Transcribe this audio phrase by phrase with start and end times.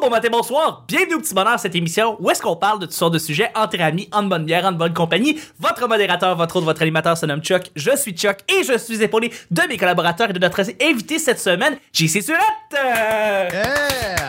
[0.00, 0.84] bonjour, bon matin, bonsoir.
[0.88, 3.50] Bienvenue au Petit Bonheur, cette émission où est-ce qu'on parle de toutes sortes de sujets
[3.54, 5.38] entre amis, en bonne bière, en bonne compagnie.
[5.58, 7.70] Votre modérateur, votre autre, votre animateur se nomme Chuck.
[7.76, 11.38] Je suis Chuck et je suis épaulé de mes collaborateurs et de notre invité cette
[11.40, 12.40] semaine, JC Surette.
[12.72, 14.28] Yeah!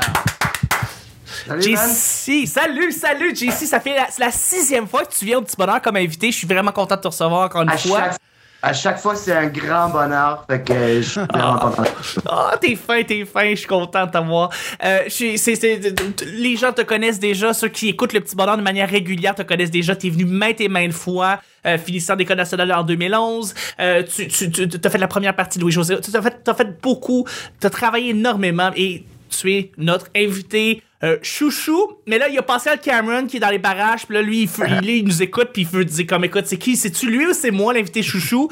[1.47, 1.61] Salut.
[1.61, 3.65] JC, salut, salut, JC.
[3.65, 6.31] Ça fait la, c'est la sixième fois que tu viens au Petit Bonheur comme invité.
[6.31, 7.99] Je suis vraiment content de te recevoir encore une À fois.
[7.99, 8.17] chaque,
[8.61, 10.45] à chaque fois, c'est un grand bonheur.
[10.49, 11.83] Fait que je suis vraiment content.
[12.29, 14.49] Ah, t'es fin, t'es fin, je suis content de t'avoir.
[14.83, 18.35] Euh, je suis- c'est- c'est- les gens te connaissent déjà, ceux qui écoutent le petit
[18.35, 19.95] bonheur de manière régulière te connaissent déjà.
[19.95, 23.53] T'es venu maintes et maintes fois, euh, finissant d'école nationale en 2011.
[23.79, 25.99] Euh, tu, tu, tu as fait la première partie de Louis-José.
[26.02, 27.25] Tu as fait, t'as fait beaucoup,
[27.59, 31.97] t'as travaillé énormément et tu es notre invité euh, chouchou.
[32.07, 34.43] Mais là, il y a Pascal Cameron qui est dans les barrages, puis là, lui,
[34.43, 36.75] il, fait- il, il nous écoute, puis il veut dire comme, écoute, c'est qui?
[36.75, 38.49] C'est-tu lui ou c'est moi l'invité chouchou?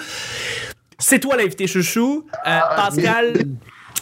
[0.98, 2.26] C'est toi l'invité chouchou.
[2.46, 3.34] Euh, Pascal,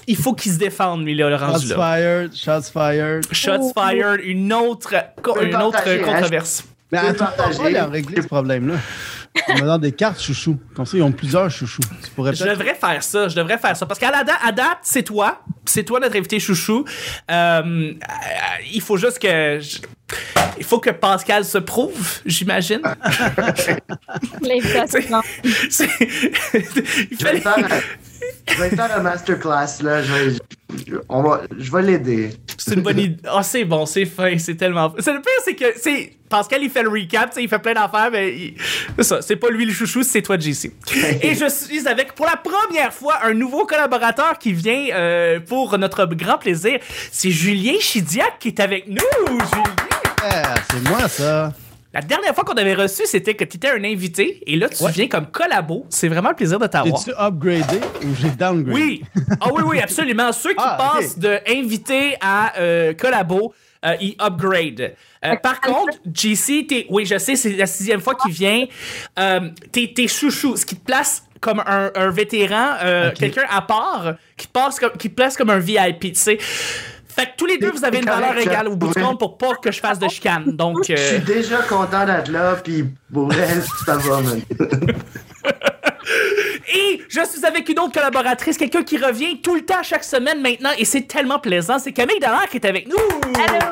[0.08, 1.96] il faut qu'il se défende, lui, là, le rendu Shots là.
[1.98, 3.26] fired, shots fired.
[3.32, 4.94] Shots fired, une autre,
[5.42, 5.98] une autre hein.
[6.04, 6.64] controverse.
[6.92, 7.58] Mais peux à tout partager.
[7.58, 8.76] pas, il a réglé ce problème-là.
[9.50, 10.58] On me donne des cartes chouchou.
[10.76, 11.82] Comme ça, ils ont plusieurs chouchous.
[12.04, 13.86] Tu pourrais Je devrais faire ça, je devrais faire ça.
[13.86, 15.42] Parce qu'à la date, à date, c'est toi.
[15.66, 16.86] C'est toi notre invité chouchou.
[17.30, 17.94] Euh, euh,
[18.74, 19.60] il faut juste que.
[19.60, 19.80] je-
[20.58, 22.82] Il faut que Pascal se prouve, j'imagine.
[24.42, 25.22] L'invitation.
[25.70, 25.90] C'est-
[26.54, 27.66] il Je vais fallait-
[28.50, 30.02] je vais faire un masterclass, là.
[30.04, 30.32] Je vais,
[30.88, 32.30] je, on va, je vais l'aider.
[32.58, 33.18] C'est une bonne idée.
[33.28, 34.94] Ah, c'est bon, c'est fin, c'est tellement.
[35.00, 37.60] C'est le pire, c'est que c'est Pascal, il fait le recap, tu sais, il fait
[37.60, 38.56] plein d'affaires, mais il-
[38.98, 39.22] c'est ça.
[39.22, 40.72] C'est pas lui le chouchou, c'est toi, JC.
[41.22, 45.78] Et je suis avec pour la première fois un nouveau collaborateur qui vient euh, pour
[45.78, 46.80] notre grand plaisir.
[47.12, 48.98] C'est Julien Chidiac qui est avec nous.
[49.28, 49.76] Julien.
[50.24, 51.54] Yeah, c'est moi, ça.
[51.94, 54.84] La dernière fois qu'on avait reçu, c'était que tu étais un invité, et là tu
[54.84, 54.92] Ouais.
[54.92, 55.86] viens comme collabo.
[55.90, 57.02] C'est vraiment un plaisir de t'avoir.
[57.02, 58.72] J'ai-tu upgradé ou j'ai downgradé?
[58.74, 59.04] Oui.
[59.40, 60.32] Ah oui, oui, absolument.
[60.34, 63.54] Ceux qui Ah, passent de invité à euh, collabo,
[63.86, 64.94] euh, ils upgrade.
[65.26, 68.66] Euh, par contre, JC, t'es, oui, je sais, c'est la sixième fois qu'il vient.
[69.18, 73.62] Euh, t'es, t'es chouchou, ce qui te place comme un, un vétéran, euh, quelqu'un à
[73.62, 76.38] part, qui te, passe comme, qui te place comme un VIP, tu sais.
[77.18, 79.18] Fait que tous les deux, vous avez une valeur correct, égale au bout du compte
[79.18, 80.56] pour pas que je fasse de chicane.
[80.56, 84.40] Donc, Je euh, suis déjà content d'être là, puis pour elle, ça va, man.
[86.76, 90.42] Et je suis avec une autre collaboratrice, quelqu'un qui revient tout le temps chaque semaine
[90.42, 91.80] maintenant, et c'est tellement plaisant.
[91.80, 92.98] C'est Camille Dallaire qui est avec nous.
[93.36, 93.72] Yeah.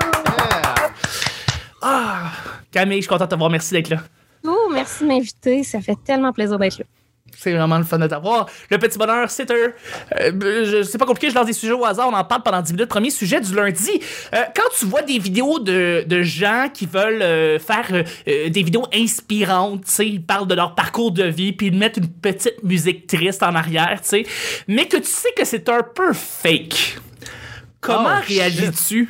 [1.82, 2.32] Ah,
[2.72, 3.52] Camille, je suis content de te voir.
[3.52, 3.98] Merci d'être là.
[4.44, 5.64] Oh, merci de m'inviter.
[5.64, 6.86] Ça fait tellement plaisir d'être là.
[7.38, 8.48] C'est vraiment le fun de t'avoir.
[8.70, 9.56] Le petit bonheur, c'est un.
[10.22, 12.74] euh, c'est pas compliqué, je lance des sujets au hasard, on en parle pendant 10
[12.74, 12.90] minutes.
[12.90, 13.92] Premier sujet du lundi.
[14.34, 18.04] Euh, quand tu vois des vidéos de, de gens qui veulent euh, faire euh,
[18.50, 21.98] des vidéos inspirantes, tu sais, ils parlent de leur parcours de vie, puis ils mettent
[21.98, 24.26] une petite musique triste en arrière, tu sais,
[24.68, 26.98] mais que tu sais que c'est un peu fake.
[27.82, 29.10] Comment Oh, réagis-tu?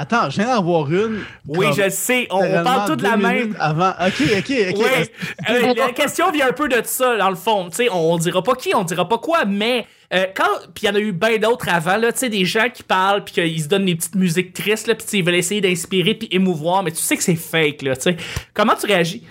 [0.00, 1.20] Attends, je viens d'en voir une.
[1.46, 3.54] Oui, comme je sais, on, on parle tout de la même.
[3.60, 3.90] Avant.
[3.90, 4.78] Ok, ok, ok.
[4.78, 5.12] Ouais.
[5.50, 7.68] Euh, la question vient un peu de ça, dans le fond.
[7.68, 10.48] Tu sais, on, dira pas qui, on dira pas quoi, mais euh, quand.
[10.74, 12.12] Puis il y en a eu bien d'autres avant, là.
[12.12, 14.94] Tu sais, des gens qui parlent, puis qu'ils se donnent des petites musiques tristes, là,
[14.94, 17.94] puis ils veulent essayer d'inspirer, puis émouvoir, mais tu sais que c'est fake, là.
[17.94, 18.16] Tu sais.
[18.54, 19.22] Comment tu réagis?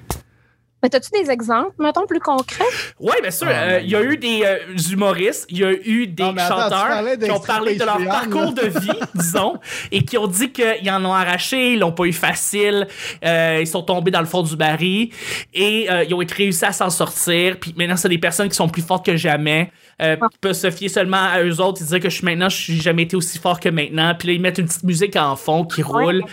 [0.81, 2.63] Mais as-tu des exemples, mettons, plus concrets?
[2.99, 3.47] Oui, bien sûr.
[3.49, 6.35] Oh euh, Il y a eu des euh, humoristes, il y a eu des Non,
[6.37, 9.57] attends, chanteurs qui ont parlé de leur parcours de vie, disons,
[9.91, 12.87] et qui ont dit qu'ils en ont arraché, ils l'ont pas eu facile,
[13.25, 15.09] euh, ils sont tombés dans le fond du baril
[15.53, 17.57] et euh, ils ont été réussi à s'en sortir.
[17.59, 19.71] Puis maintenant, c'est des personnes qui sont plus fortes que jamais.
[20.01, 21.81] Euh, qui peuvent se fier seulement à eux autres.
[21.81, 24.15] Ils disent que je suis maintenant, je suis jamais été aussi fort que maintenant.
[24.17, 26.23] Puis là, ils mettent une petite musique en fond qui roule.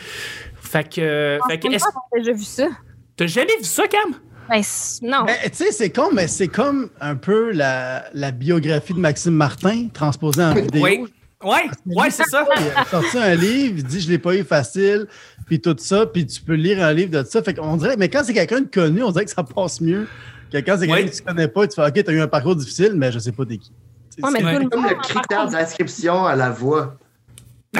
[0.61, 1.79] Fait que, euh, fait que, j'ai
[2.19, 2.69] déjà vu ça.
[3.17, 4.15] t'as jamais vu ça, Cam?
[4.49, 4.63] Ben,
[5.03, 5.25] non.
[5.27, 9.35] Mais tu sais, c'est con, mais c'est comme un peu la, la biographie de Maxime
[9.35, 10.83] Martin transposée en vidéo.
[10.85, 11.05] Oui.
[11.45, 12.45] Ouais, ouais, c'est ça.
[12.57, 15.07] Il a sorti un livre, il dit je l'ai pas eu facile,
[15.47, 17.43] puis tout ça, puis tu peux lire un livre de ça.
[17.43, 20.07] Fait qu'on dirait, mais quand c'est quelqu'un de connu, on dirait que ça passe mieux.
[20.51, 21.11] Que quand c'est quelqu'un Oui.
[21.11, 23.33] que tu connais pas, tu fais OK, t'as eu un parcours difficile, mais je sais
[23.33, 23.71] pas t'es qui.
[24.17, 26.97] Tu Ouais, c'est- Comme le critère d'inscription à la voix.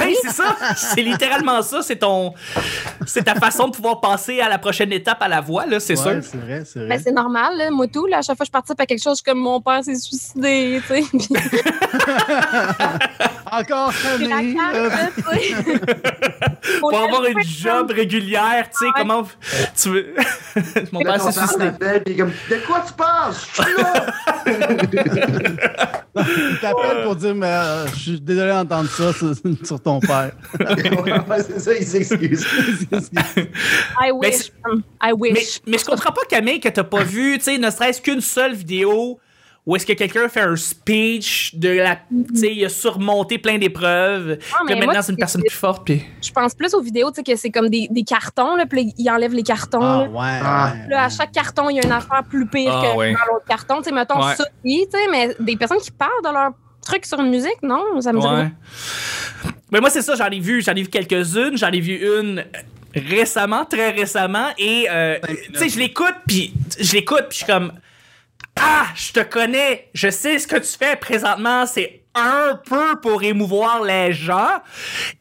[0.05, 0.57] Oui, c'est ça.
[0.77, 1.83] C'est littéralement ça.
[1.83, 2.33] C'est ton,
[3.07, 5.99] c'est ta façon de pouvoir passer à la prochaine étape à la voix, là, c'est
[5.99, 6.31] Ouais, sûr.
[6.31, 6.89] c'est vrai, c'est vrai.
[6.89, 8.07] Ben, c'est normal, là, moi tout.
[8.07, 9.83] Là, à chaque fois que je participe à quelque chose, je suis comme mon père
[9.85, 11.03] s'est suicidé, tu sais.
[11.11, 11.29] Puis
[13.53, 14.19] Encore c'est
[16.91, 18.91] Pour avoir une job régulière, tu sais, Ouais.
[18.97, 19.27] comment
[19.81, 20.15] tu veux.
[20.93, 21.65] Mon père s'est suicidé.
[21.67, 23.35] t'appelle, puis il est comme, de quoi tu parles?
[23.35, 24.07] Je suis là!
[26.17, 30.33] il t'appelle pour dire mais, euh, Je suis désolé d'entendre ça sur, ton père.
[31.47, 32.47] C'est ça, il s'excuse.
[34.01, 34.51] I wish.
[34.65, 35.61] um, I Mais, wish.
[35.67, 38.55] mais je comprends pas, Camille, que t'as pas vu, tu sais, ne serait-ce qu'une seule
[38.55, 39.19] vidéo
[39.67, 41.97] où est-ce que quelqu'un fait un speech de la.
[41.97, 44.39] Tu sais, il a surmonté plein d'épreuves.
[44.55, 45.85] Ah, que mais maintenant, c'est une personne plus forte.
[45.85, 46.05] Puis...
[46.23, 48.85] Je pense plus aux vidéos, tu sais, que c'est comme des, des cartons, là, puis
[48.85, 49.81] là, ils enlèvent les cartons.
[49.83, 50.09] Ah, là.
[50.09, 50.41] ouais.
[50.45, 50.73] Ah.
[50.89, 53.13] là, à chaque carton, il y a une affaire plus pire Ah, que ouais.
[53.13, 53.79] dans l'autre carton.
[53.79, 54.37] Tu sais, mettons Ouais.
[54.37, 56.53] ça, oui, tu sais, mais des personnes qui parlent de leur
[56.83, 58.51] truc sur une musique, non, ça me dit Ouais.
[59.73, 61.57] Mais moi, c'est ça, j'en ai vu, j'en ai vu quelques-unes.
[61.59, 62.45] J'en ai vu une
[62.95, 64.47] récemment, très récemment.
[64.59, 65.19] Et, euh,
[65.53, 67.73] tu sais, je l'écoute, puis je l'écoute, puis je suis comme.
[68.59, 73.23] Ah, je te connais, je sais ce que tu fais présentement, c'est un peu pour
[73.23, 74.63] émouvoir les gens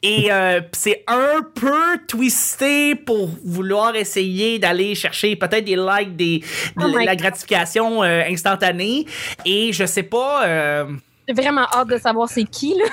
[0.02, 6.42] et euh, c'est un peu twisté pour vouloir essayer d'aller chercher peut-être des likes, des,
[6.78, 7.18] Oh de la God.
[7.18, 9.06] gratification euh, instantanée
[9.44, 10.86] et je sais pas euh,
[11.28, 12.86] J'ai vraiment hâte de savoir c'est qui, là.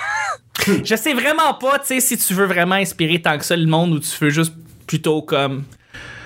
[0.85, 3.67] je sais vraiment pas, tu sais, si tu veux vraiment inspirer tant que ça le
[3.67, 4.53] monde ou tu veux juste
[4.89, 5.63] plutôt comme.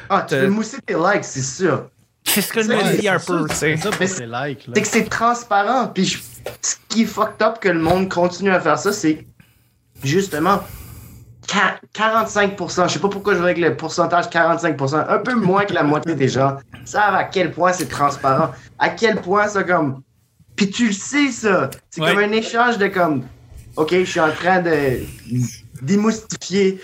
[0.09, 1.91] Ah, tu veux mousser tes likes, c'est sûr.
[2.37, 3.77] C'est ce que je me dis c'est un peu, tu sais.
[3.79, 5.89] C'est que c'est transparent.
[5.89, 6.19] Puis je-
[6.61, 9.27] ce qui est fucked up que le monde continue à faire ça, c'est
[10.05, 10.61] justement
[11.49, 12.89] qua- 45%.
[12.89, 14.99] Je sais pas pourquoi je veux avec le pourcentage 45%.
[15.09, 18.51] Un peu moins que la moitié des gens savent à quel point c'est transparent.
[18.79, 20.03] À quel point ça comme.
[20.57, 21.71] Puis tu le sais, ça.
[21.89, 22.11] C'est Ouais.
[22.15, 23.25] comme un échange de comme.
[23.77, 25.01] Ok, je suis en train de
[25.81, 26.81] démoustifier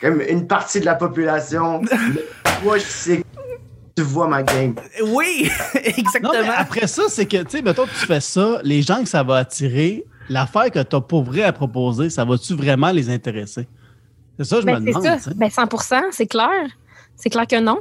[0.00, 1.82] comme une partie de la population.
[2.64, 3.23] Moi, je sais que
[3.96, 4.74] tu vois ma game.
[5.04, 6.32] Oui, Non, exactement.
[6.42, 9.08] mais après ça, c'est que, tu sais, mettons que tu fais ça, les gens que
[9.08, 13.08] ça va attirer, l'affaire que tu as pour vrai à proposer, ça va-tu vraiment les
[13.10, 13.68] intéresser?
[14.38, 15.20] C'est ça, je Ben, me c'est demande.
[15.20, 15.30] ça.
[15.36, 15.68] Ben, 100
[16.10, 16.48] c'est clair.
[17.16, 17.78] C'est clair que non.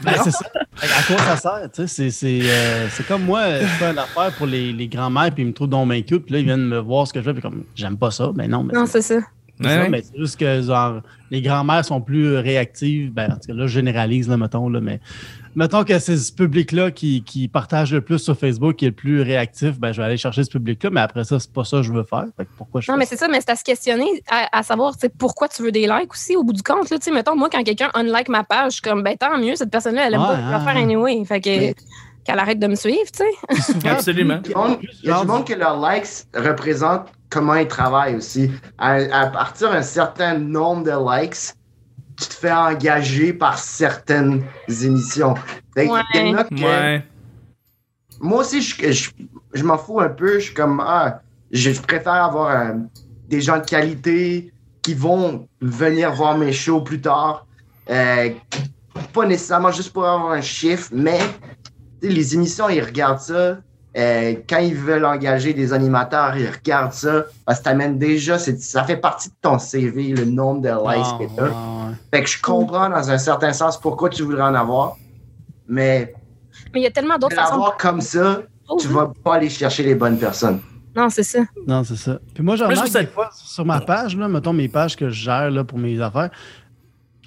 [0.00, 0.46] Ben, c'est ça.
[0.80, 1.68] À quoi ça sert?
[1.74, 1.86] tu sais?
[1.86, 5.42] C'est, c'est, euh, c'est comme moi, je fais une affaire pour les, les grands-mères, puis
[5.42, 7.24] ils me trouvent dans mes cute, puis là, ils viennent me voir ce que je
[7.26, 8.30] fais, puis comme, j'aime pas ça.
[8.34, 9.16] Ben non, mais Non, c'est ça.
[9.66, 9.88] Ouais.
[9.88, 11.00] mais c'est juste que, genre,
[11.30, 13.12] les grands-mères sont plus réactives.
[13.12, 15.00] Ben, en tout cas, là, je généralise, là, mettons, là, mais
[15.54, 18.94] mettons que c'est ce public-là qui, qui partage le plus sur Facebook, qui est le
[18.94, 21.78] plus réactif, ben, je vais aller chercher ce public-là, mais après ça, c'est pas ça
[21.78, 22.24] que je veux faire.
[22.36, 24.62] Fait que pourquoi je Non, mais c'est ça, mais c'est à se questionner, à, à
[24.62, 26.90] savoir pourquoi tu veux des likes aussi, au bout du compte.
[26.90, 29.38] Là, Tu sais, mettons, moi, quand quelqu'un unlike ma page, je suis comme, ben tant
[29.38, 30.64] mieux, cette personne-là, elle aime Ouais, pas ouais.
[30.64, 31.24] faire anyway.
[31.24, 31.74] Fait que, Mais-
[32.24, 33.88] qu'elle arrête de me suivre, tu sais.
[33.88, 34.40] Absolument.
[34.44, 37.54] Il y a du monde- il y a du monde que leurs likes représentent comment
[37.54, 38.50] ils travaillent aussi.
[38.78, 41.54] À, à partir d'un certain nombre de likes,
[42.20, 45.34] tu te fais engager par certaines émissions.
[45.74, 47.04] Fait que il y en a que- Ouais.
[48.20, 49.10] Moi aussi, je, je,
[49.54, 50.34] je m'en fous un peu.
[50.34, 51.20] Je suis comme, ah,
[51.50, 52.82] je, préfère avoir un-
[53.28, 54.52] des gens de qualité
[54.82, 57.46] qui vont venir voir mes shows plus tard.
[57.90, 58.30] Euh,
[59.12, 61.18] pas nécessairement juste pour avoir un chiffre, mais
[62.02, 63.58] les émissions, ils regardent ça.
[63.94, 67.24] Euh, quand ils veulent engager des animateurs, ils regardent ça.
[67.44, 71.18] Parce que t'amènes déjà, ça fait partie de ton CV, le nombre de likes Ah,
[71.20, 71.50] que t'as.
[72.12, 74.96] Fait que je comprends dans un certain sens pourquoi tu voudrais en avoir.
[75.68, 76.14] Mais
[76.72, 78.46] Mais il y a tellement d'autres façons l'avoir comme ça, de
[78.80, 80.60] tu vas pas aller chercher les bonnes personnes.
[80.94, 81.40] Non, c'est ça.
[81.66, 82.18] Non, c'est ça.
[82.34, 84.96] Puis moi, je Moi, je remarque des fois sur ma page, là, mettons mes pages
[84.96, 86.30] que je gère là, pour mes affaires,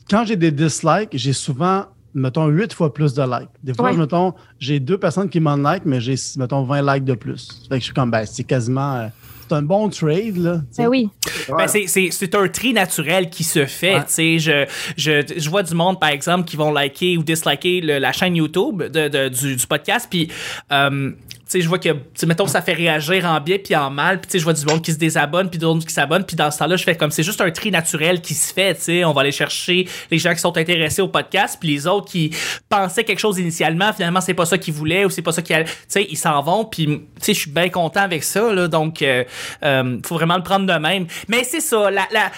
[0.10, 1.86] quand j'ai des dislikes, j'ai souvent,
[2.16, 3.50] mettons, 8 fois plus de likes.
[3.64, 3.98] Des fois, Ouais.
[3.98, 7.48] mettons, j'ai deux personnes qui m'en like, mais j'ai, mettons, 20 likes de plus.
[7.70, 8.96] Fait que je suis comme, ben, c'est quasiment.
[8.96, 9.08] euh,
[9.48, 10.62] c'est un bon trade, là.
[10.76, 11.08] Ben oui.
[11.56, 13.94] Ben, c'est- c'est c'est un tri naturel qui se fait.
[13.94, 14.06] Ouais.
[14.06, 14.40] tu sais.
[14.40, 14.66] Je,
[14.98, 18.36] je, je vois du monde, par exemple, qui vont liker ou disliker le- la chaîne
[18.36, 20.08] YouTube de, de- du, du podcast.
[20.10, 20.30] Puis,
[20.72, 21.12] euh,
[21.48, 24.20] sais, je vois que, tu mettons, ça fait réagir en bien puis en mal.
[24.20, 26.26] Puis, tu sais, je vois du monde qui se désabonne puis d'autres qui s'abonnent.
[26.26, 28.76] Puis, dans ce temps-là, je fais comme c'est juste un tri naturel qui se fait.
[28.76, 31.58] Tu sais, on va aller chercher les gens qui sont intéressés au podcast.
[31.60, 32.32] Puis, les autres qui
[32.70, 35.64] pensaient quelque chose initialement, finalement, c'est pas ça qu'ils voulaient ou c'est pas ça qu'ils.
[35.66, 36.66] Tu sais, ils s'en vont.
[36.66, 38.54] Puis, tu sais, je suis bien content avec ça.
[38.54, 39.24] Là, donc, euh,
[39.64, 41.06] euh, faut vraiment le prendre de même.
[41.28, 42.32] Mais c'est ça, la, la-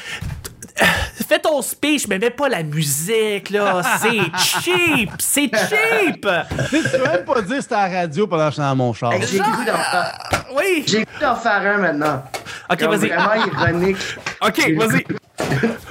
[1.27, 3.81] Fais ton speech, mais mets pas la musique, là.
[4.01, 5.10] C'est cheap!
[5.19, 6.27] C'est cheap!
[6.69, 8.75] Tu sais, tu peux même pas dire c'était à la radio pendant que j'étais dans
[8.75, 9.12] mon char.
[9.29, 10.19] J'ai le goût d'en faire,
[10.55, 10.84] Oui!
[10.88, 12.24] j'ai le goût d'en faire un maintenant.
[12.72, 13.10] Ok, vas-y.
[13.10, 13.98] Vraiment ironique.
[14.39, 15.03] Ok, vas-y.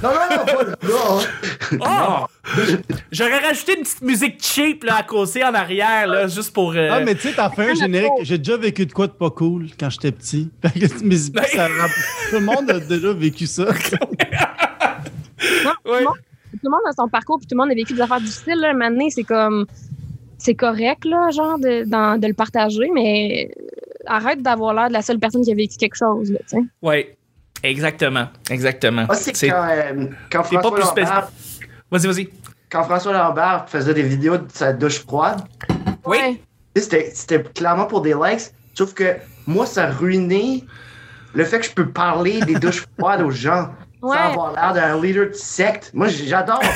[0.03, 0.77] Non, non, non, pas là.
[1.83, 2.27] hein.
[2.27, 2.27] Oh!
[3.11, 6.73] J'aurais rajouté une petite musique cheap, là, à causer en arrière, là, juste pour.
[6.77, 8.13] euh, Ah, mais tu sais, t'as fait un générique.
[8.23, 10.49] J'ai déjà vécu de quoi de pas cool quand j'étais petit.
[10.63, 11.67] Fait que, mais ça
[12.31, 13.65] tout le monde a déjà vécu ça.
[15.67, 15.99] Non, Ouais.
[15.99, 16.17] tout, le monde,
[16.53, 18.59] tout le monde a son parcours, puis tout le monde a vécu des affaires difficiles.
[18.59, 18.73] Là.
[18.75, 19.67] Maintenant, c'est comme.
[20.39, 21.85] C'est correct, là, genre, de,
[22.21, 23.63] de le partager, mais euh,
[24.07, 26.63] arrête d'avoir l'air de la seule personne qui a vécu quelque chose, là, tu sais.
[26.83, 27.17] Ouais.
[27.63, 28.27] Exactement.
[28.51, 29.07] Exactement.
[29.09, 31.31] Ah, c'est quand, euh, quand pas François plus Lambert,
[31.91, 32.29] Vas-y, vas-y.
[32.71, 35.41] quand François Lambert faisait des vidéos de sa douche froide,
[36.05, 36.41] Oui.
[36.77, 38.51] C'était clairement pour des likes.
[38.75, 40.63] Sauf que moi, ça ruinait
[41.35, 43.71] le fait que je peux parler des douches froides aux gens
[44.07, 44.17] Ouais.
[44.17, 45.91] sans avoir l'air d'un leader de secte.
[45.95, 46.61] Moi, j'adore.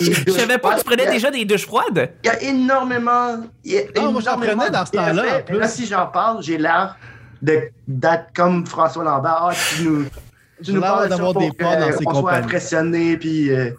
[0.00, 2.12] Je savais pas que tu prenais déjà des douches froides.
[2.22, 3.40] Il y a énormément.
[3.64, 5.42] y a Non, moi, j'en énormément prenais dans ce temps-là.
[5.50, 6.96] Là, si j'en parle, j'ai l'air
[7.42, 9.36] de- d'être comme François Lambert.
[9.50, 10.06] Ah, tu nous.
[10.64, 12.44] Tu nous parles d'avoir des pas dans ses on soit compagnies.
[12.44, 13.50] impressionné, puis.
[13.52, 13.70] euh,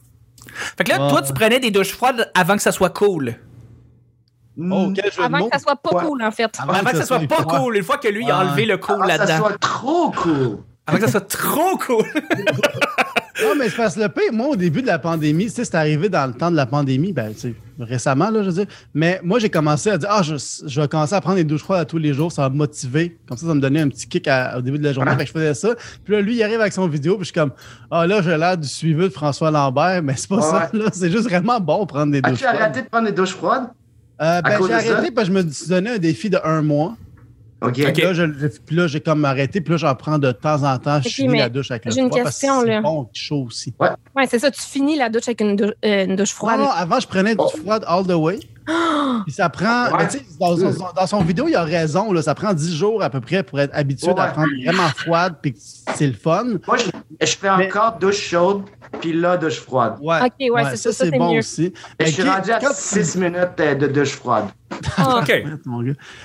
[0.78, 3.34] Fait que là, Ah, toi, tu prenais des douches froides avant que ça soit cool.
[4.58, 6.04] Oh, quel jeu de Avant que ça soit pas Ouais.
[6.06, 6.52] cool, en fait.
[6.60, 7.60] Avant que ça soit pas froid.
[7.60, 7.78] cool.
[7.78, 9.38] Une fois que lui, a enlevé le cool avant que ça là-dedans.
[9.48, 10.60] soit trop cool.
[10.88, 12.06] Avant que ça soit trop cool.
[13.44, 15.66] Non, mais c'est parce que le pire, moi, au début de la pandémie, tu sais,
[15.66, 18.54] c'est arrivé dans le temps de la pandémie, ben, tu sais, récemment, là, je veux
[18.64, 18.66] dire.
[18.94, 21.62] Mais moi, j'ai commencé à dire, ah, je, je vais commencer à prendre des douches
[21.64, 23.18] froides à tous les jours, ça va me motiver.
[23.28, 25.12] Comme ça, ça me donnait un petit kick à- au début de la journée.
[25.14, 25.18] Ah.
[25.18, 25.76] Fait que je faisais ça.
[26.06, 27.52] Puis là, lui, il arrive avec son vidéo, puis je suis comme,
[27.92, 30.42] ah, là, j'ai l'air du suivi de François Lambert, mais c'est pas Ouais.
[30.42, 30.86] ça, là.
[30.94, 32.62] C'est juste vraiment bon prendre des douches As-tu froides.
[32.62, 33.64] arrêté de prendre des douches froides?
[34.22, 36.96] Euh, ben, j'ai arrêté parce que je me suis donné un défi de un mois.
[37.70, 37.80] OK.
[37.90, 37.98] Ok.
[37.98, 40.78] Là, je- je- puis là, j'ai comme arrêté, puis là, j'en prends de temps en
[40.78, 41.02] temps.
[41.02, 42.82] Je Ok, finis la douche avec le j'ai une froid parce que question, c'est là.
[42.82, 43.74] bon, chaud aussi.
[43.80, 44.52] Ouais, c'est ça.
[44.52, 46.60] Tu finis la douche avec une, dou- euh, une douche froide.
[46.60, 47.50] Non, non, avant, je prenais du Oh.
[47.50, 48.40] froid all the way.
[49.26, 49.86] Puis ça prend.
[49.86, 49.92] Ouais.
[50.00, 52.12] mais tu sais, dans, son, dans son vidéo, il a raison.
[52.12, 54.20] Là, ça prend 10 jours à peu près pour être habitué Ouais.
[54.20, 55.60] à prendre vraiment froide, puis que
[55.96, 56.46] c'est le fun.
[56.68, 58.64] Moi, je, je fais Mais- encore douche chaude,
[59.02, 59.96] puis là, douche froide.
[60.02, 60.18] Ouais.
[60.24, 61.40] Ok, ouais, c'est ça, ça, c'est bon mieux.
[61.40, 61.74] aussi.
[62.00, 64.46] Mais je suis rendu à quand tu- 6 minutes euh, de douche froide.
[64.98, 65.20] Ah.
[65.22, 65.32] OK.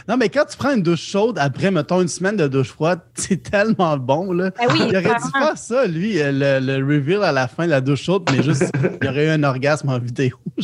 [0.09, 3.00] Non, mais quand tu prends une douche chaude après, mettons, une semaine de douche froide,
[3.14, 4.32] c'est tellement bon.
[4.32, 4.50] Là.
[4.59, 7.66] Ben oui, il aurait dû faire ça, lui, euh, le, le reveal à la fin
[7.66, 10.37] de la douche chaude, mais juste, il y aurait eu un orgasme en vidéo.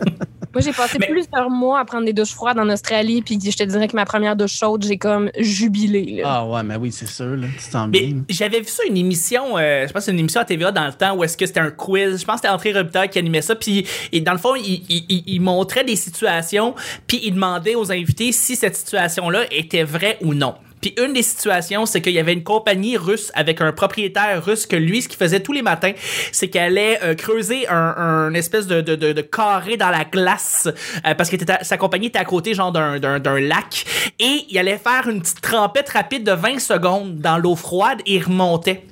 [0.52, 3.56] Moi, j'ai passé Mais- plusieurs mois à prendre des douches froides en Australie, puis je
[3.56, 6.22] te dirais que ma première douche chaude, j'ai comme jubilé.
[6.22, 6.24] Là.
[6.26, 7.36] ah ouais, mais oui, c'est sûr.
[7.36, 7.46] Là.
[7.56, 7.88] Tu t'en
[8.28, 11.14] j'avais vu ça une émission, euh, je pense une émission à TVA dans le temps
[11.14, 12.20] où est-ce que c'était un quiz.
[12.20, 13.54] Je pense que c'était André Robitaille qui animait ça.
[13.54, 16.74] Puis et dans le fond, il, il- il- il montrait des situations,
[17.06, 20.54] puis il demandait aux invités si cette situation-là était vraie ou non.
[20.80, 24.66] Puis une des situations, c'est qu'il y avait une compagnie russe avec un propriétaire russe
[24.66, 25.92] que lui, ce qu'il faisait tous les matins,
[26.32, 30.04] c'est qu'elle allait euh, creuser un, un espèce de, de, de, de carré dans la
[30.04, 30.68] glace
[31.06, 33.84] euh, parce que à- sa compagnie était à côté genre d'un lac
[34.18, 38.14] et il allait faire une petite trempette rapide de 20 secondes dans l'eau froide et
[38.16, 38.84] il remontait.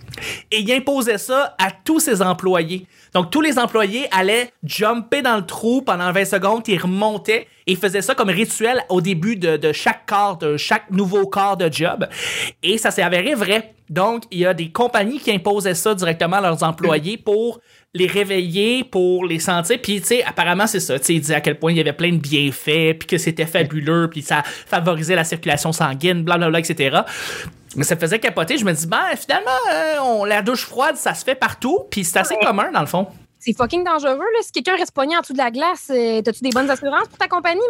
[0.51, 2.87] Et il imposait ça à tous ses employés.
[3.15, 7.73] Donc, tous les employés allaient jumper dans le trou pendant 20 secondes, ils remontaient et
[7.73, 11.57] ils faisaient ça comme rituel au début de, de chaque quart, de chaque nouveau quart
[11.57, 12.07] de job.
[12.63, 13.75] Et ça s'est avéré vrai.
[13.91, 17.61] Donc, il y a des compagnies qui imposaient ça directement à leurs employés pour
[17.95, 19.79] les réveiller, pour les sentir.
[19.83, 20.99] Puis, tu sais, apparemment, c'est ça.
[20.99, 23.19] Tu sais, il disait à quel point il y avait plein de bienfaits, puis que
[23.19, 26.99] c'était fabuleux, puis ça favorisait la circulation sanguine, blablabla, etc.
[27.77, 28.57] Mais ça faisait capoter.
[28.59, 32.05] Je me dis, ben, finalement, euh, on- la douche froide, ça se fait partout, puis
[32.05, 33.07] c'est assez commun, dans le fond.
[33.41, 34.17] C'est fucking dangereux.
[34.19, 34.41] Là.
[34.43, 37.19] Si quelqu'un reste pogné en dessous de la glace, euh, t'as-tu des bonnes assurances pour
[37.19, 37.61] ta compagnie,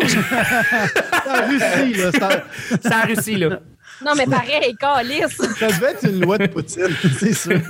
[0.00, 0.08] man?
[0.08, 2.10] C'est en Russie, là.
[2.12, 2.28] Ça,
[2.90, 3.60] Ça a réussi, là.
[4.04, 5.36] Non, mais pareil, calice.
[5.58, 7.60] ça devait être une loi de Poutine, c'est sûr.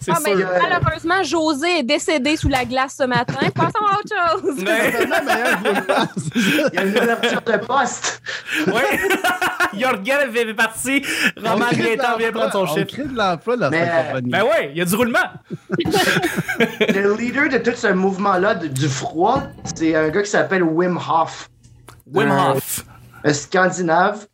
[0.00, 0.48] C'est Ah, mais sûr.
[0.60, 3.34] malheureusement, José est décédé sous la glace ce matin.
[3.54, 4.64] Passons à autre chose.
[5.86, 6.30] Passe.
[6.34, 8.22] Il y a une ouverture de poste.
[8.66, 8.98] Ouais.
[9.78, 11.04] Jorgen est parti.
[11.36, 12.86] Roman Gaétan vient prendre son on chiffre.
[12.86, 14.30] crée de l'emploi dans Mais, cette euh, compagnie.
[14.30, 15.18] Ben ouais, il y a du roulement.
[16.88, 19.42] Le leader de tout ce mouvement-là du froid,
[19.76, 21.48] c'est un gars qui s'appelle Wim Hof.
[22.12, 22.84] Wim Euh, Hof.
[23.24, 24.26] un Scandinave.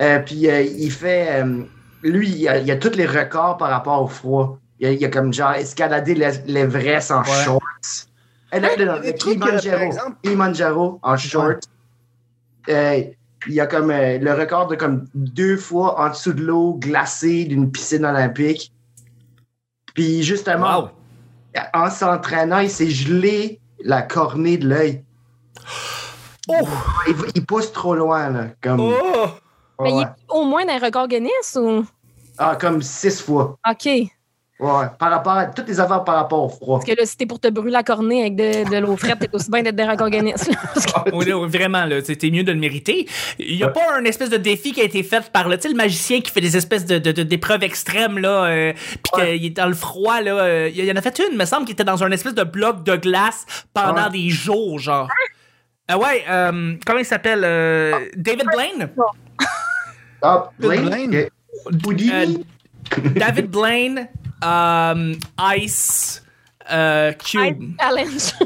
[0.00, 1.42] Euh, puis euh, il fait.
[1.42, 1.64] euh,
[2.02, 4.58] lui, il a, il a tous les records par rapport au froid.
[4.80, 7.44] Il a, il a comme genre escaladé l'E- l'Everest en Ouais.
[7.44, 7.60] shorts.
[8.54, 10.12] Non, non, non, des le trucs, euh, Kilimanjaro.
[10.22, 11.60] Kilimanjaro en shorts.
[13.48, 17.70] Il a comme le record de comme deux fois en dessous de l'eau glacée d'une
[17.72, 18.72] piscine olympique.
[19.94, 20.88] Puis justement, Wow.
[21.74, 25.04] en s'entraînant, il s'est gelé la cornée de l'œil.
[26.48, 26.54] Oh!
[27.08, 28.46] Il, il pousse trop loin, là.
[28.60, 29.26] Comme, Oh!
[29.82, 31.84] Mais il est au moins dans un record Guinness ou?
[32.38, 33.56] Ah, comme six fois.
[33.70, 33.88] OK.
[34.60, 36.78] Ouais, par rapport à toutes les affaires par rapport au froid.
[36.78, 39.18] Parce que là, si t'es pour te brûler la cornée avec de, de l'eau frette,
[39.18, 40.48] t'es aussi bien d'être dans un record Guinness.
[41.12, 43.08] Oui, là, vraiment, là, c'était mieux de le mériter.
[43.40, 46.20] Il n'y a pas un espèce de défi qui a été fait par le, magicien
[46.20, 49.32] qui fait des espèces de, de- de- d'épreuves extrêmes, là, euh, puis Ouais.
[49.38, 50.36] qu'il est dans le froid, là.
[50.44, 52.44] euh, il y en a fait une, me semble, qui était dans un espèce de
[52.44, 54.10] bloc de glace pendant Ouais.
[54.10, 55.08] des jours, genre.
[55.88, 57.42] Ah ouais, euh, comment il s'appelle?
[57.44, 58.90] euh, David Blaine?
[60.22, 60.88] Ah, Blaine?
[60.88, 61.28] Blaine?
[61.66, 61.72] ok.
[61.84, 62.46] Houdini?
[63.14, 64.08] David Blaine,
[64.44, 65.14] euh,
[65.56, 66.22] Ice,
[66.70, 67.62] euh, Cube.
[67.62, 68.32] Ice Challenge.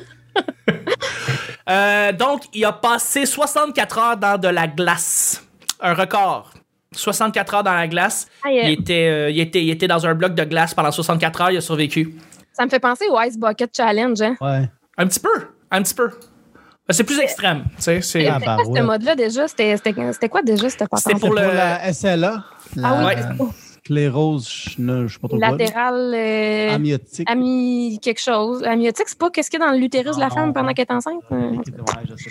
[1.69, 5.45] Euh, donc, il a passé 64 heures dans de la glace.
[5.81, 6.53] Un record.
[6.93, 8.29] 64 heures dans la glace.
[8.45, 11.41] Aïe, Il était, euh, il, était, il était dans un bloc de glace pendant 64
[11.41, 12.15] heures, il a survécu.
[12.53, 14.21] Ça me fait penser au Ice Bucket Challenge.
[14.23, 14.37] Hein?
[14.41, 14.71] Ouais.
[14.97, 16.09] Un petit peu, un petit peu.
[16.89, 19.49] Ben, C'est plus extrême, c'est- Ah, C'était quoi ce mode-là déjà?
[19.49, 19.77] C'était
[20.29, 21.01] quoi déjà cette patente?
[21.01, 22.45] C'était pour Pour le- la SLA.
[22.83, 23.17] Ah oui, Ouais.
[23.17, 25.51] je sais pas trop quoi.
[25.51, 26.13] Latéral.
[26.15, 27.29] euh, Amniotique.
[27.31, 28.63] ami quelque chose.
[28.65, 30.35] Amniotique, c'est pas qu'est-ce qu'il y a dans l'utérus de la Non.
[30.35, 31.21] femme pendant qu'elle est enceinte?
[31.33, 31.71] Euh, Ouais, je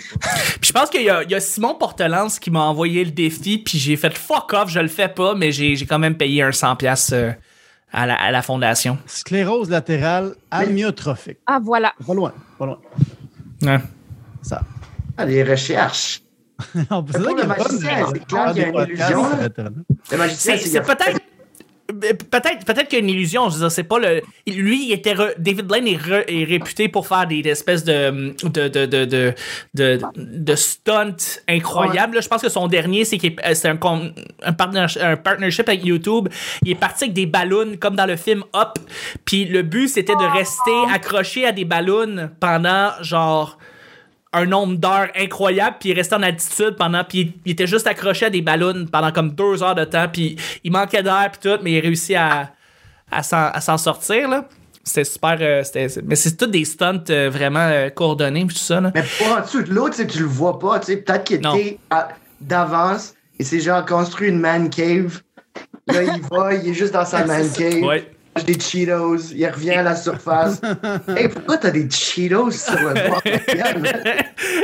[0.18, 0.28] pas.
[0.60, 3.10] Puis je pense qu'il y, a- il y a Simon Portelance qui m'a envoyé le
[3.10, 6.16] défi, puis j'ai fait fuck off, je le fais pas, mais j'ai j'ai quand même
[6.16, 7.30] payé un 100$ piastres, euh,
[7.92, 8.98] à, la, à la fondation.
[9.06, 11.38] Sclérose latérale amyotrophique.
[11.46, 11.92] Ah, voilà.
[12.06, 12.78] Pas loin, pas loin.
[13.62, 13.78] Ouais.
[14.46, 14.62] Ça.
[15.16, 16.22] Ah, les recherches.
[16.90, 19.22] Non, c'est pour le magicien, c'est clair qu'il y a une podcasts illusion.
[20.12, 21.16] Le magicien, C'est peut-être.
[21.16, 24.20] euh, Peut-être peut-être qu'il y a une illusion, je veux dire, c'est pas le.
[24.46, 25.14] Lui, il était.
[25.14, 28.34] re- David Blaine est, re- est réputé pour faire des, des espèces de.
[28.42, 28.68] de.
[28.68, 28.86] de.
[28.86, 29.04] de.
[29.04, 29.34] de.
[29.74, 32.14] de, de stunts incroyables.
[32.16, 32.20] là.
[32.22, 34.12] Je pense que son dernier, c'est qu'il est- euh, c'est un, con-
[34.42, 36.28] un, partner- un partnership avec YouTube.
[36.64, 38.78] Il est parti avec des ballons, comme dans le film Up.
[39.24, 43.58] Puis le but, c'était de rester accroché à des ballons pendant genre
[44.36, 48.26] un nombre d'heures incroyable, puis il restait en altitude pendant, puis il, était juste accroché
[48.26, 51.58] à des ballons pendant comme deux heures de temps, puis il manquait d'air puis tout,
[51.62, 52.52] mais il a réussi à,
[53.10, 54.48] à s'en sortir là.
[54.84, 58.80] C'était super, euh, c'est- mais c'est tout des stunts euh, vraiment euh, coordonnés tout ça
[58.80, 58.92] là.
[58.94, 60.78] Mais pour en dessous de l'autre, tu sais, tu le vois pas.
[60.78, 61.78] tu sais, Peut-être qu'il était
[62.40, 65.22] d'avance et c'est genre construit une man cave.
[65.88, 67.82] Là, il va, il est juste dans sa man cave.
[67.82, 68.08] Ouais.
[68.44, 70.60] Des Cheetos, il revient à la surface.
[71.16, 73.22] hey, pourquoi t'as des Cheetos sur le bord?
[73.24, 73.88] Regarde,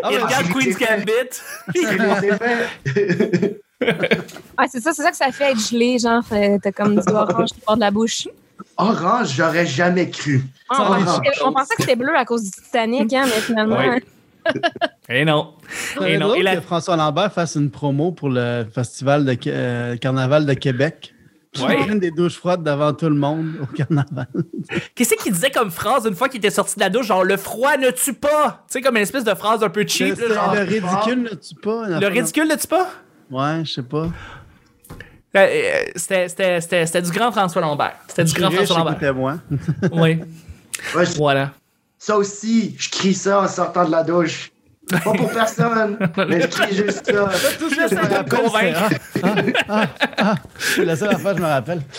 [0.02, 1.32] Ah, il ben, regarde Queen's Gambit.
[4.56, 7.12] Ah, c'est ça, c'est ça que ça fait être gelé, genre, fait- t'as comme du
[7.12, 8.28] orange qui part de la bouche.
[8.76, 10.42] Orange, j'aurais jamais cru.
[10.70, 11.44] Ah, on, pensait, choses.
[11.46, 13.76] on pensait que c'était bleu à cause du Titanic, hein, mais finalement.
[13.76, 14.00] Ouais.
[15.08, 15.54] Et non.
[15.68, 16.34] Ça Et serait non.
[16.34, 20.54] Et la- que François Lambert fasse une promo pour le festival de euh, Carnaval de
[20.54, 21.11] Québec.
[21.60, 21.86] Ouais.
[21.86, 24.26] Une des douches froides devant tout le monde au carnaval.
[24.94, 27.36] Qu'est-ce qu'il disait comme phrase une fois qu'il était sorti de la douche, genre le
[27.36, 28.64] froid ne tue pas.
[28.68, 31.28] Tu sais comme une espèce de phrase un peu cheap, là, genre le ridicule ne
[31.34, 31.88] tue pas.
[32.00, 32.88] le ridicule ne tue pas?
[33.30, 34.06] Ouais, je sais pas.
[35.34, 37.96] Euh, euh, C'était c'était- c'était- c'était du grand François Lambert.
[38.08, 38.92] C'était du grand François Lambert.
[38.94, 39.34] écoutez-moi.
[39.92, 40.20] Oui.
[40.94, 41.52] Ouais, je- Voilà.
[41.98, 44.51] ça aussi, je crie ça en sortant de la douche.
[44.92, 47.28] Pas pour personne, mais je crie juste ça.
[47.58, 48.88] Tout me convaincre.
[49.68, 49.86] ah,
[50.18, 50.34] ah.
[50.58, 51.82] C'est la seule affaire que je me rappelle.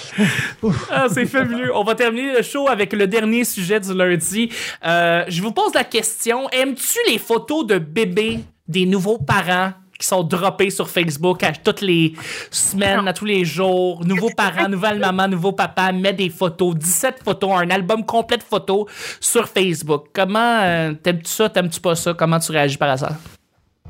[0.90, 1.76] Ah, c'est fabuleux.
[1.76, 4.50] On va terminer le show avec le dernier sujet du lundi.
[4.86, 9.72] Euh, je vous pose la question aimes-tu les photos de bébés des nouveaux parents?
[10.00, 12.14] Qui sont droppés sur Facebook à toutes les
[12.52, 14.04] semaines, à tous les jours?
[14.06, 18.44] Nouveaux parents, nouvelle maman, nouveau papa met des photos, 17 photos, un album complet de
[18.44, 18.86] photos
[19.20, 20.08] sur Facebook.
[20.14, 22.14] Comment euh, t'aimes-tu ça, t'aimes-tu pas ça?
[22.14, 23.16] Comment tu réagis par hasard?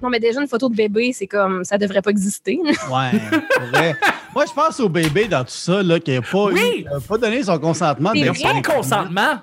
[0.01, 2.59] Non, mais déjà, une photo de bébé, c'est comme, ça devrait pas exister.
[2.91, 3.95] Ouais.
[4.35, 6.85] Moi, je pense au bébé dans tout ça, là, qui n'a pas, Oui.
[6.85, 8.09] eu- pas donné son consentement.
[8.11, 9.35] C'est Il n'y a d'être pas sur de consentement.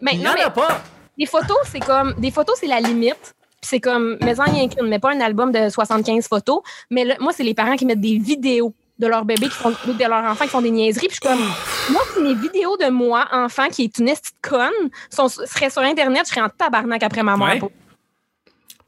[0.00, 0.80] Mais Il n'y non, en mais a pas.
[1.18, 3.34] des photos, c'est comme, des photos, c'est la limite.
[3.62, 6.60] Puis c'est comme, mais en rien qu'une, mais pas un album de 75 photos.
[6.90, 9.70] Mais là, moi, c'est les parents qui mettent des vidéos de leur bébé, qui font,
[9.70, 11.06] de leur enfant qui font des niaiseries.
[11.06, 11.46] Puis je suis comme,
[11.90, 15.82] moi, si mes vidéos de moi, enfant, qui est une petite conne, sont, seraient sur
[15.82, 17.48] Internet, je serais en tabarnak après ma mort.
[17.48, 17.60] Ouais.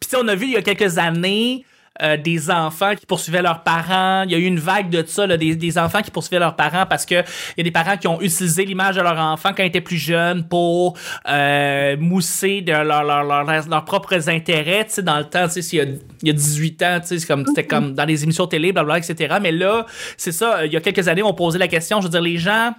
[0.01, 1.65] Puis on a vu il y a quelques années
[2.03, 4.23] euh, des enfants qui poursuivaient leurs parents.
[4.25, 6.57] Il y a eu une vague de ça, là, des, des enfants qui poursuivaient leurs
[6.57, 9.51] parents parce que il y a des parents qui ont utilisé l'image de leur enfant
[9.57, 10.97] quand ils étaient plus jeunes pour
[11.29, 14.85] euh, mousser de leur, leur, leur- leurs propres intérêts.
[14.87, 15.85] Tu sais, dans le temps, tu sais, s'il y a,
[16.23, 18.73] il y a 18 ans, tu sais, c'est comme, c'était comme dans les émissions télé,
[18.73, 19.37] blablabla, etc.
[19.41, 22.11] Mais là, c'est ça, il y a quelques années, on posait la question, je veux
[22.11, 22.73] dire, les gens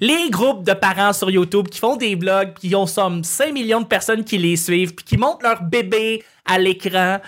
[0.00, 3.80] les groupes de parents sur YouTube qui font des blogs, qui ont somme 5 millions
[3.80, 7.18] de personnes qui les suivent, puis qui montrent leur bébé à l'écran.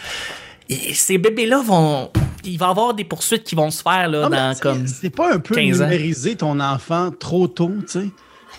[0.69, 2.11] Et ces bébés-là vont.
[2.45, 4.87] Il va y avoir des poursuites qui vont se faire là, dans c'est- comme.
[4.87, 5.85] C'est pas un peu 15 ans.
[5.85, 8.11] numériser ton enfant trop tôt, tu sais.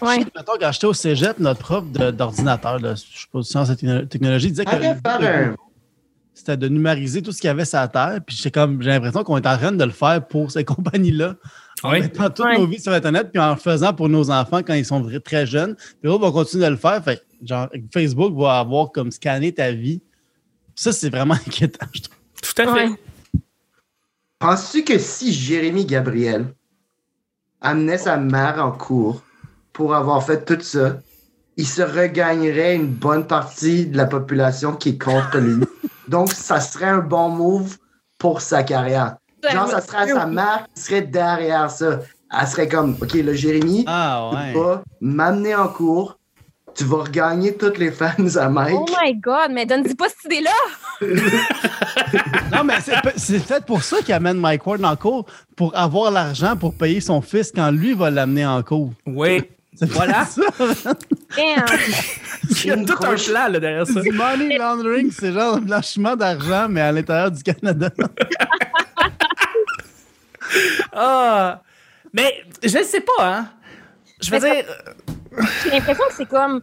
[0.02, 0.20] Ouais.
[0.20, 3.50] Je sais quand j'étais au cégep, notre prof de- d'ordinateur, là, je sais pas si
[3.50, 5.56] sciences et techno- technologie, disait que le
[6.34, 8.20] c'était de numériser tout ce qu'il y avait sur la Terre.
[8.26, 11.36] Puis j'ai comme j'ai l'impression qu'on est en train de le faire pour ces compagnies-là.
[11.84, 12.02] En Oui.
[12.02, 12.58] mettant toutes Ouais.
[12.58, 15.46] nos vies sur Internet, puis en le faisant pour nos enfants quand ils sont très
[15.46, 15.76] jeunes.
[15.76, 17.04] Puis eux vont continuer de le faire.
[17.04, 20.02] Fait que, genre, Facebook va avoir comme scanné ta vie.
[20.78, 22.16] Ça, c'est vraiment inquiétant, je trouve.
[22.42, 22.88] Tout à fait.
[22.88, 22.96] Ouais.
[24.40, 26.54] Penses-tu que si Jérémy Gabriel
[27.60, 29.24] amenait sa mère en cours
[29.74, 31.00] pour avoir fait tout ça,
[31.58, 35.66] il se regagnerait une bonne partie de la population qui est contre lui?
[36.08, 37.78] Donc, ça serait un bon move
[38.20, 39.18] pour sa carrière.
[39.52, 42.02] Genre, ça serait sa mère qui serait derrière ça.
[42.40, 46.20] Elle serait comme, OK, là, Jérémy, Ah tu vas m'amener en cours,
[46.78, 48.76] tu vas regagner toutes les fans à Mike.
[48.78, 50.52] Oh my God, mais donne-y pas cette idée-là!
[52.52, 55.76] Non, mais c'est pe- c'est peut-être pour ça qu'il amène Mike Ward en cours, pour
[55.78, 58.94] avoir l'argent pour payer son fils quand lui va l'amener en cours.
[59.06, 59.44] Oui.
[59.80, 60.26] C'est Voilà.
[60.26, 60.42] ça.
[61.36, 61.66] Damn.
[62.50, 64.02] Il y a tout un plan là, derrière ça.
[64.02, 67.90] Du money laundering, c'est genre un blanchiment d'argent, mais à l'intérieur du Canada.
[70.94, 71.62] Ah!
[72.14, 73.50] Mais je ne sais pas, hein.
[74.22, 74.66] Je veux dire.
[75.64, 76.62] J'ai l'impression que c'est comme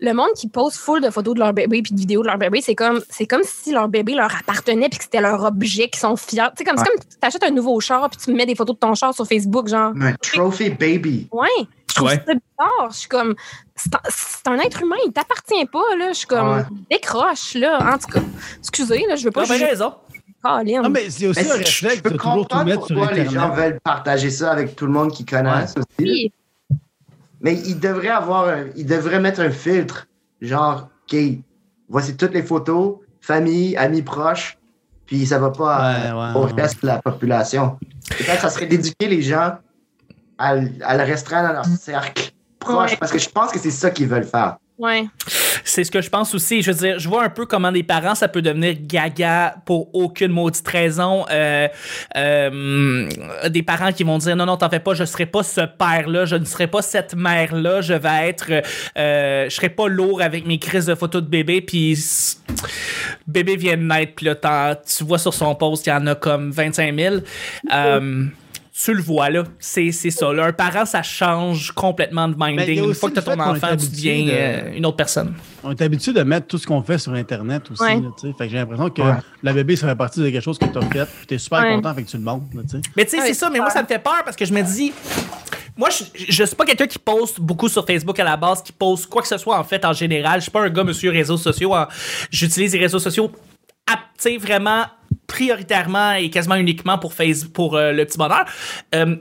[0.00, 2.36] le monde qui pose full de photos de leur bébé puis de vidéos de leur
[2.36, 5.88] bébé, c'est comme c'est comme si leur bébé leur appartenait puis que c'était leur objet
[5.88, 6.42] qu'ils sont fiers.
[6.42, 8.94] Comme c'est comme tu achètes un nouveau char puis tu mets des photos de ton
[8.94, 9.92] char sur Facebook genre.
[10.00, 11.28] Un trophy baby.
[11.32, 11.48] Ouais,
[11.88, 12.22] je trouve Ouais.
[12.26, 12.90] ça bizarre.
[12.90, 13.34] Je suis comme
[13.76, 16.62] c'est un, être humain, il t'appartient pas là, je suis comme Ouais.
[16.90, 17.94] décroche là.
[17.94, 18.20] En tout cas,
[18.58, 19.94] excusez là, je veux pas juger raison.
[20.42, 20.82] Colin.
[20.82, 23.26] Non, mais c'est aussi Mais un réflexe de toujours tout comprendre mettre sur pourquoi les
[23.30, 25.86] gens veulent partager ça avec tout le monde qu'ils connaissent aussi.
[26.00, 26.32] Oui.
[27.44, 30.06] Mais ils devraient avoir un- ils devraient mettre un filtre.
[30.40, 31.16] Genre, OK,
[31.88, 34.58] voici toutes les photos, famille, amis proches,
[35.06, 36.62] puis ça va pas Ouais, ouais, au ouais.
[36.62, 37.78] reste de la population.
[38.08, 39.58] Peut-être ça serait d'éduquer les gens
[40.38, 40.48] à,
[40.82, 42.96] à le restreindre dans leur cercle proche, Ouais.
[42.98, 44.56] parce que je pense que c'est ça qu'ils veulent faire.
[44.78, 45.06] Ouais.
[45.64, 46.62] C'est ce que je pense aussi.
[46.62, 49.94] Je veux dire, je vois un peu comment des parents, ça peut devenir gaga pour
[49.94, 51.24] aucune maudite raison.
[51.30, 51.68] Euh,
[52.16, 53.08] euh,
[53.48, 56.24] des parents qui vont dire non, non, t'en fais pas, je serai pas ce père-là,
[56.24, 58.62] je ne serai pas cette mère-là, je vais être,
[58.98, 61.96] euh, je serai pas lourd avec mes crises de photos de bébé, puis
[63.26, 66.14] bébé vient de naître, puis là, tu vois sur son post, il y en a
[66.14, 67.16] comme 25 000.
[67.72, 68.24] Euh,
[68.76, 70.32] tu le vois là, c'est c'est ça.
[70.32, 72.84] Là, un parent, ça change complètement de Ben, minding.
[72.88, 75.32] Une fois que le t'as ton enfant, tu deviens de- euh, une autre personne.
[75.62, 77.82] On est habitué de mettre tout ce qu'on fait sur Internet aussi.
[77.82, 77.94] Ouais.
[78.00, 78.34] là, tu sais.
[78.36, 79.14] fait que j'ai l'impression que Ouais.
[79.44, 81.04] la bébé, ça fait partie de quelque chose que tu as fait.
[81.18, 81.74] Puis tu es super Ouais.
[81.76, 82.46] content, fait que tu le montres.
[82.54, 82.80] là, tu sais.
[82.96, 84.52] Mais tu sais, Ah c'est ça, mais moi, ça me fait peur parce que je
[84.52, 84.92] me dis.
[85.76, 88.72] Moi, je, je suis pas quelqu'un qui poste beaucoup sur Facebook à la base, qui
[88.72, 90.38] poste quoi que ce soit en fait en général.
[90.40, 91.74] Je suis pas un gars, monsieur réseaux sociaux.
[91.74, 91.88] hein.
[92.30, 93.30] J'utilise les réseaux sociaux,
[93.88, 94.84] à- tu sais, vraiment
[95.34, 98.44] prioritairement et quasiment uniquement pour Facebook, pour euh, le petit bonheur.
[98.94, 99.16] Euh,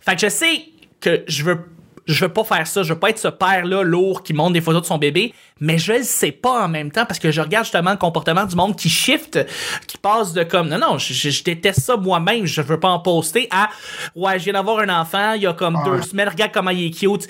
[0.00, 0.64] fait que je sais
[1.00, 1.58] que je veux.
[2.04, 4.60] Je veux pas faire ça, je veux pas être ce père-là lourd qui montre des
[4.60, 7.40] photos de son bébé, mais je le sais pas en même temps parce que je
[7.40, 9.38] regarde justement le comportement du monde qui shift,
[9.86, 12.88] qui passe de comme non non, je, je- je déteste ça moi-même, je veux pas
[12.88, 13.68] en poster à
[14.16, 15.84] ouais, je viens d'avoir un enfant, il y a comme Ah.
[15.90, 17.28] deux semaines, regarde comment il est cute.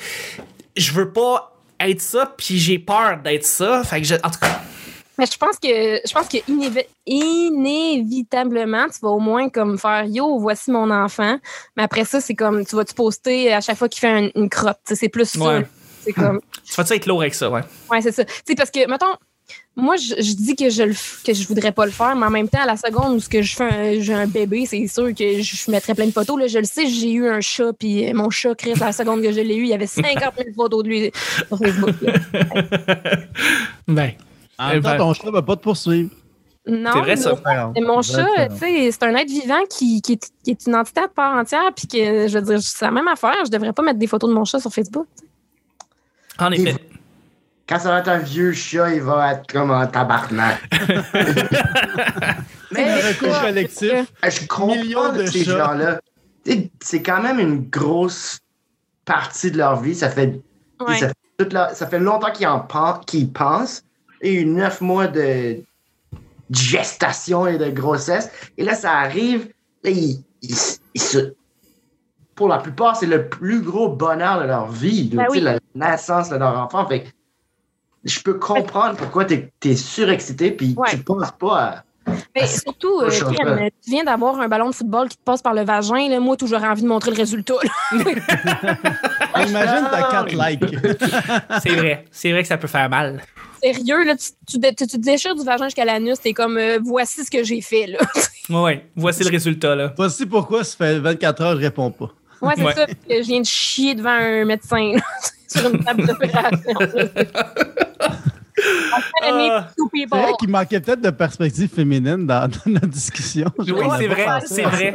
[0.75, 4.39] Je veux pas être ça, puis j'ai peur d'être ça, fait que je, en tout
[4.41, 4.62] cas,
[5.19, 10.05] Mais je pense que je pense que inévi- inévitablement, tu vas au moins comme faire
[10.07, 11.39] Yo, voici mon enfant.
[11.77, 14.31] Mais après ça, c'est comme tu vas te poster à chaque fois qu'il fait un-
[14.35, 14.79] une crotte?
[14.85, 15.35] C'est plus.
[15.37, 15.67] Ouais.
[16.05, 16.41] C'est comme.
[16.65, 17.61] tu vas-tu être lourd avec ça, ouais?
[17.91, 18.25] Ouais, c'est ça.
[18.25, 19.15] Tu sais, parce que, mettons,
[19.77, 20.95] moi, je, je dis que je le
[21.25, 23.29] que je voudrais pas le faire, mais en même temps, à la seconde où ce
[23.29, 26.39] que je fais un, j'ai un bébé, c'est sûr que je mettrais plein de photos.
[26.39, 29.23] Là, je le sais, j'ai eu un chat, puis mon chat, Chris, à la seconde
[29.23, 31.11] que je l'ai eu, il y avait 50 000 photos de lui
[31.49, 31.95] sur Facebook.
[32.03, 32.13] là.
[33.89, 34.13] Ben,
[34.63, 36.11] En même temps, ton chat va pas te poursuivre.
[36.67, 37.35] Non, C'est vrai, ça.
[37.75, 38.25] mais mon chat,
[38.59, 41.89] c'est un être vivant qui, qui, est, qui est une entité à part entière, puis
[41.89, 43.35] que, je veux dire, c'est la même affaire.
[43.45, 45.07] Je devrais pas mettre des photos de mon chat sur Facebook.
[46.39, 46.77] en effet.
[47.69, 50.61] Quand ça va être un vieux chat, il va être comme un tabarnak.
[52.73, 53.93] Mais un collectif.
[53.93, 56.01] Euh, Je comprends Millions de ces gens-là.
[56.81, 58.39] C'est quand même une grosse
[59.05, 59.95] partie de leur vie.
[59.95, 60.41] Ça fait,
[60.81, 60.99] Ouais.
[60.99, 63.01] ça fait, toute leur- ça fait longtemps qu'ils en pen-
[63.33, 63.85] pensent.
[64.23, 65.59] Et eu neuf mois de
[66.51, 68.31] gestation et de grossesse.
[68.57, 69.49] Et là, ça arrive.
[69.83, 70.57] Là, ils- ils-
[70.95, 71.35] ils se-
[72.35, 75.09] pour la plupart, c'est le plus gros bonheur de leur vie.
[75.09, 75.41] de- Ben oui.
[75.41, 76.87] La naissance de leur enfant.
[76.89, 77.05] Fait
[78.05, 80.89] je peux comprendre pourquoi tu es, surexcité puis Ouais.
[80.91, 81.85] tu penses pas à.
[82.35, 85.41] Mais Ah, surtout, euh, euh, tu viens d'avoir un ballon de football qui te passe
[85.41, 86.09] par le vagin.
[86.09, 87.55] Là, moi, toujours envie de montrer le résultat.
[87.93, 90.65] Imagine ta 4 likes.
[91.63, 92.05] C'est vrai.
[92.11, 93.21] C'est vrai que ça peut faire mal.
[93.63, 96.19] Sérieux, là, tu, tu, dé- tu te déchires du vagin jusqu'à l'anus.
[96.21, 97.87] T'es comme, euh, voici ce que j'ai fait.
[97.87, 97.99] Là.
[98.51, 98.87] Ouais, ouais.
[98.97, 99.95] Voici le résultat, là.
[99.97, 102.11] Voici pourquoi ça fait 24 heures, je réponds pas.
[102.43, 102.75] Ouais, c'est Ouais.
[102.75, 102.87] ça.
[102.87, 105.01] parce que Je viens de chier devant un médecin là,
[105.49, 106.75] sur une table d'opération.
[109.23, 109.69] Ah.
[109.77, 113.47] C'est vrai qu'il manquait peut-être de perspective féminine dans, dans notre discussion.
[113.59, 113.67] Oui,
[113.99, 114.95] c'est vrai, c'est vrai.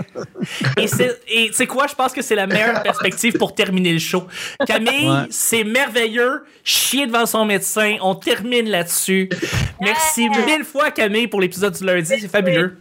[0.77, 3.93] Et c'est- Et tu sais quoi, je pense que c'est la meilleure perspective pour terminer
[3.93, 4.27] le show.
[4.65, 5.25] Camille, Ouais.
[5.29, 6.43] c'est merveilleux.
[6.63, 7.97] Chier devant son médecin.
[8.01, 9.29] On termine là-dessus.
[9.81, 12.13] Merci mille fois, Camille, pour l'épisode du lundi.
[12.19, 12.77] C'est fabuleux.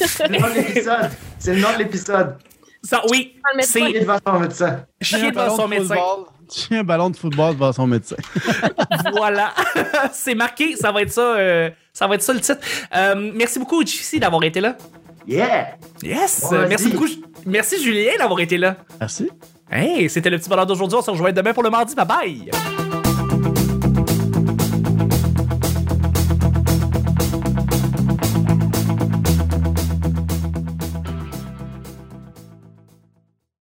[0.00, 1.10] C'est le nom de l'épisode.
[1.38, 2.36] C'est le nom de l'épisode.
[2.82, 4.84] Ça, oui, c'est devant son médecin.
[5.00, 5.94] Chier devant son de médecin.
[6.70, 8.16] Un ballon de football devant son médecin.
[9.16, 9.52] Voilà.
[10.12, 10.76] c'est marqué.
[10.76, 11.36] Ça va être ça.
[11.36, 12.58] euh, ça va être ça le titre.
[12.94, 14.76] Euh, merci beaucoup, JC, d'avoir été là.
[15.26, 15.76] Yeah!
[16.02, 16.46] Yes.
[16.50, 17.08] Bon, merci beaucoup.
[17.44, 18.76] Merci, Julien, d'avoir été là.
[19.00, 19.30] Merci.
[19.70, 20.98] Hey, c'était le petit bonheur d'aujourd'hui.
[20.98, 21.94] On se rejoint demain pour le mardi.
[21.94, 22.85] Bye bye.